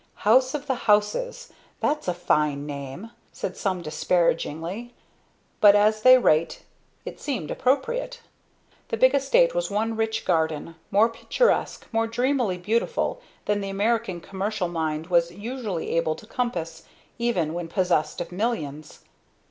"House 0.25 0.55
of 0.55 0.65
the 0.65 0.87
Houses! 0.89 1.53
That's 1.79 2.07
a 2.07 2.13
fine 2.15 2.65
name!" 2.65 3.11
said 3.31 3.55
some 3.55 3.83
disparagingly; 3.83 4.95
but, 5.59 5.75
at 5.75 6.03
any 6.03 6.17
rate, 6.17 6.63
it 7.05 7.19
seemed 7.19 7.51
appropriate. 7.51 8.19
The 8.87 8.97
big 8.97 9.13
estate 9.13 9.53
was 9.53 9.69
one 9.69 9.95
rich 9.95 10.25
garden, 10.25 10.73
more 10.89 11.07
picturesque, 11.07 11.85
more 11.91 12.07
dreamily 12.07 12.57
beautiful, 12.57 13.21
than 13.45 13.61
the 13.61 13.69
American 13.69 14.21
commercial 14.21 14.67
mind 14.69 15.05
was 15.05 15.29
usually 15.31 15.91
able 15.95 16.15
to 16.15 16.25
compass, 16.25 16.81
even 17.19 17.53
when 17.53 17.67
possessed 17.67 18.19
of 18.19 18.31
millions. 18.31 19.01